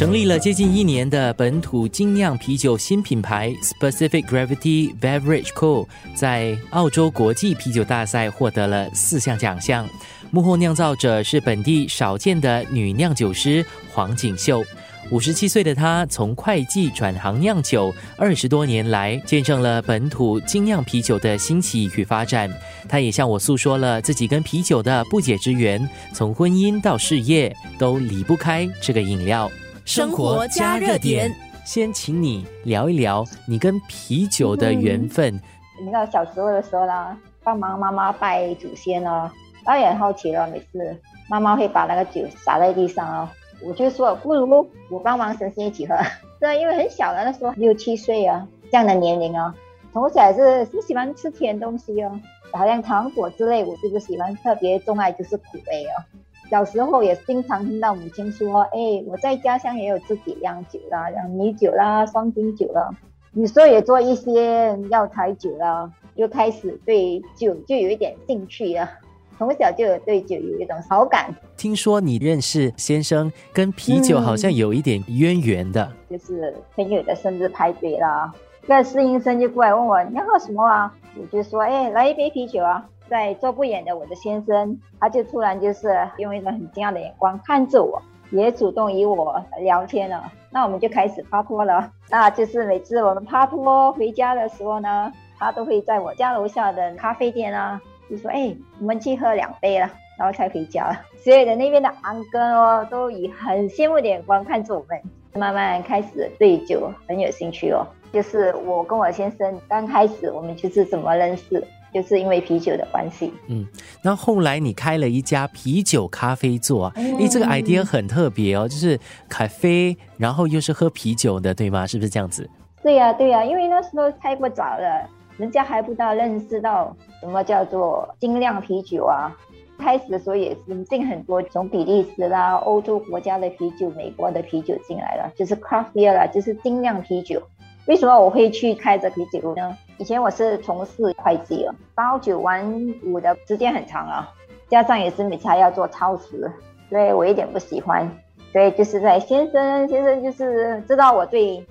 [0.00, 5.86] 成立了接近一年的本土精酿啤酒新品牌 Specific Gravity Beverage Co.
[6.14, 9.86] 在澳洲国际啤酒大赛获得了四项奖项。
[10.30, 14.64] 幕后酿造者是本地少见的女酿酒师黄锦秀。
[15.10, 22.50] 五十七岁的她从会计转行酿酒，二十多年来见证了本土精酿啤酒的兴起与发展。
[22.88, 29.50] 她也向我诉说了自己跟啤酒的不解之缘，从婚姻到事业都离不开这个饮料。
[29.90, 35.34] 生活加热点，先请你聊一聊你跟啤酒的缘分。
[35.80, 39.28] 你知道小时候的时候呢，帮忙妈妈拜祖先哦，
[39.64, 40.96] 然后也很好奇了，每次
[41.28, 43.28] 妈妈会把那个酒洒在地上哦。
[43.64, 45.96] 我就说，不如我帮忙神仙一起喝。
[46.38, 49.52] 对，因为很小的那时候六七岁啊，这样的年龄啊，
[49.92, 52.12] 从小也是是喜欢吃甜东西哦，
[52.52, 56.19] 好像糖果之类，我是不喜欢，特别钟爱就是苦味哦。
[56.50, 62.90] 小时候也经常听到母亲说，哎，我在家乡也有自己酿酒啦，酿米酒啦、双金酒啦，
[63.34, 68.90] 有时候也做一些药材酒啦，就开始对酒就有一点兴趣了。
[69.38, 71.34] 从小就有对酒有一种好感。
[71.56, 78.30] 听说你认识先生跟啤酒好像有一点渊源的，就是朋友的生日派对啦。
[78.66, 80.94] 那侍应生就过来问我你要喝什么啊？
[81.18, 82.86] 我就说哎，来一杯啤酒啊。
[83.08, 90.30] 在坐不远的我的先生，他就突然就是用一种很惊讶的眼光看着我，也主动与我聊天了。
[90.48, 91.90] 那我们就开始趴拖了。
[92.08, 97.80] 那就是每次我们趴拖回家的时候呢，他都会在我家楼下的咖啡店啊。
[98.08, 101.00] 就说哎，我们去喝两杯了，然后才回家了。
[101.16, 105.00] 所有的那边的安哥哦，都以很羡慕的眼光看着我们，
[105.34, 107.84] 慢慢开始对酒很有兴趣哦。
[108.12, 113.32] 就是我跟我先生刚开始，我们就是怎么认识，就是因为啤酒的关系。
[113.48, 113.66] 嗯，
[114.02, 121.86] 那后来你开了一家啤酒咖啡座，哎，这个 idea 很特别哦，就是咖啡，然后又是喝啤酒的，对吗？
[121.86, 122.48] 是不是这样子？
[122.82, 125.08] 对呀，对呀，因为那时候太过早了。
[125.36, 129.34] 人家还不大认识到什么叫做精酿啤酒啊！
[129.78, 137.42] 开始的时候也是进很多从比利时啦、欧洲国家的啤酒、美国的啤酒进来了，就是 craft beer 啦，就是精酿啤酒。
[137.90, 139.76] 为什么我会去开这啤酒屋呢？
[139.98, 142.64] 以前我是从事会计了，包酒完
[143.04, 144.30] 五的时间很长啊，
[144.68, 146.48] 加上也是每天要做超时，
[146.88, 148.08] 所以我一点不喜欢。
[148.52, 151.66] 所以就是在先生先生就是知道我对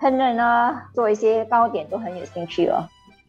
[0.00, 2.82] 烹饪啊、做一些糕点都很有兴趣哦。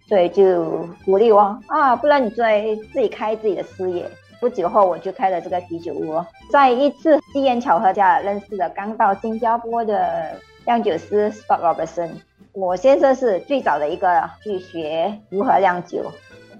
[0.09, 4.09] 对，就鼓励我啊，不然你再自己开自己的事业。
[4.39, 10.31] 不久后，我就开了这个啤酒屋，在一次机缘巧合下认识了刚到新加坡的
[10.65, 12.09] 酿酒师 Scott Robertson。
[12.53, 16.11] 我先生是最早的一个去学如何酿酒，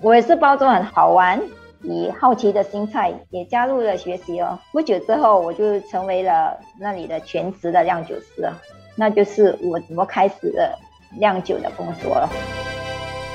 [0.02, 1.42] 我也是包装很好玩，
[1.84, 4.58] 以好奇的心态也加入了学习哦。
[4.72, 8.50] 不久之后，我就成为了那里的全职的酿酒师，
[8.96, 10.80] 那就是我怎么开始了
[11.20, 12.30] 酿酒的工作了。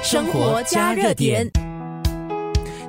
[0.03, 1.47] 生活加热点，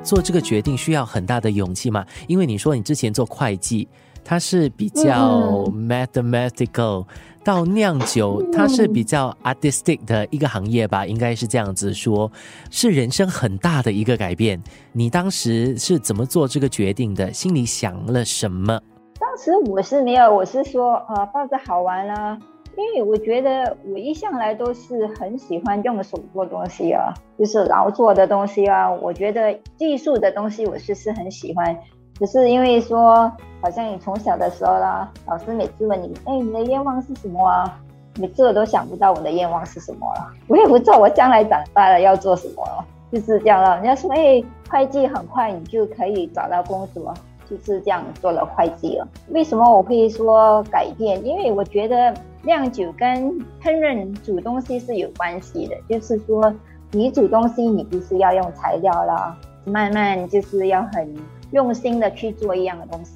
[0.01, 2.05] 做这个决定需要很大的勇气嘛？
[2.27, 3.85] 因为你说你之前做会计，
[4.29, 7.05] 它是比较 mathematical，
[7.45, 11.05] 到酿酒，它是比较 artistic 的一个行业吧？
[11.05, 12.29] 应该是这样子说，
[12.69, 14.61] 是人生很大的一个改变。
[14.91, 17.31] 你当时是怎么做这个决定的？
[17.31, 18.77] 心里想了什么？
[19.17, 22.37] 当时我是没有，我是说，呃，抱着好玩啦。
[22.75, 28.91] 因为我觉得我一向来都是很喜欢用手做东西啊，就是劳作的东西啊。
[28.91, 31.75] 我觉得技术的东西我是是很喜欢，
[32.19, 37.79] 只是因为说，好像你从小的时候啦，老师每次问你，哎，你的愿望是什么啊？
[38.19, 42.63] 每次我都想不到我的愿望是什么了，我也不知道我将来长大了要做什么，
[43.11, 43.75] 就是这样了。
[43.75, 47.13] 人家说，哎，会计很快你就可以找到工作，
[47.49, 49.07] 就是这样做了会计了。
[49.29, 51.23] 为什么我会说改变？
[51.25, 52.13] 因为我觉得。
[52.43, 53.29] 酿酒跟
[53.61, 56.53] 烹饪煮东西是有关系的，就是说
[56.91, 59.35] 你煮东西，你不是要用材料啦，
[59.65, 61.13] 慢慢就是要很
[61.51, 63.13] 用心的去做一样的东西。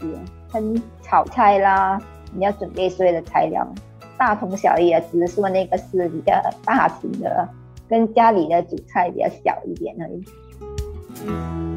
[0.52, 2.02] 烹炒菜啦，
[2.34, 3.68] 你要准备所有的材料，
[4.18, 6.34] 大同小异啊，只是说那个是比较
[6.66, 7.48] 大型的，
[7.88, 11.71] 跟家里的主菜比较小一点而已。